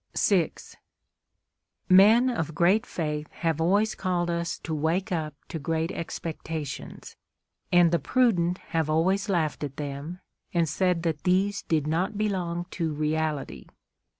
VI 0.17 0.51
Men 1.87 2.27
of 2.31 2.55
great 2.55 2.87
faith 2.87 3.27
have 3.33 3.61
always 3.61 3.93
called 3.93 4.31
us 4.31 4.57
to 4.63 4.73
wake 4.73 5.11
up 5.11 5.35
to 5.49 5.59
great 5.59 5.91
expectations, 5.91 7.15
and 7.71 7.91
the 7.91 7.99
prudent 7.99 8.57
have 8.69 8.89
always 8.89 9.29
laughed 9.29 9.63
at 9.63 9.77
them 9.77 10.19
and 10.55 10.67
said 10.67 11.03
that 11.03 11.21
these 11.23 11.61
did 11.61 11.85
not 11.85 12.17
belong 12.17 12.65
to 12.71 12.91
reality. 12.91 13.67